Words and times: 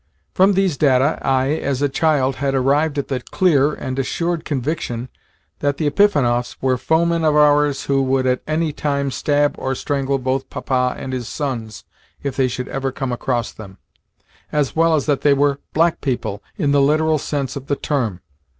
From 0.33 0.53
these 0.53 0.77
data 0.77 1.19
I, 1.21 1.49
as 1.57 1.83
a 1.83 1.87
child, 1.87 2.37
had 2.37 2.55
arrived 2.55 2.97
at 2.97 3.07
the 3.07 3.19
clear 3.19 3.71
and 3.75 3.99
assured 3.99 4.45
conviction 4.45 5.09
that 5.59 5.77
the 5.77 5.87
Epifanovs 5.87 6.55
were 6.59 6.75
foemen 6.79 7.23
of 7.23 7.35
ours 7.35 7.83
who 7.83 8.01
would 8.01 8.25
at 8.25 8.41
any 8.47 8.73
time 8.73 9.11
stab 9.11 9.53
or 9.59 9.75
strangle 9.75 10.17
both 10.17 10.49
Papa 10.49 10.95
and 10.97 11.13
his 11.13 11.27
sons 11.27 11.83
if 12.23 12.35
they 12.35 12.47
should 12.47 12.67
ever 12.69 12.91
come 12.91 13.11
across 13.11 13.51
them, 13.51 13.77
as 14.51 14.75
well 14.75 14.95
as 14.95 15.05
that 15.05 15.21
they 15.21 15.35
were 15.35 15.59
"black 15.71 16.01
people", 16.01 16.41
in 16.57 16.71
the 16.71 16.81
literal 16.81 17.19
sense 17.19 17.55
of 17.55 17.67
the 17.67 17.75
term. 17.75 18.21